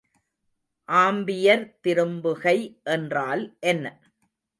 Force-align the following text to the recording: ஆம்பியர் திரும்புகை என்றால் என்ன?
ஆம்பியர் 0.89 1.63
திரும்புகை 1.81 2.55
என்றால் 2.87 3.43
என்ன? 3.63 3.85